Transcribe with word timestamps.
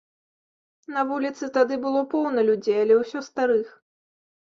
На 0.95 1.03
вуліцы 1.11 1.51
тады 1.59 1.79
было 1.85 2.01
поўна 2.17 2.47
людзей, 2.51 2.81
але 2.89 3.01
ўсё 3.05 3.19
старых. 3.33 3.67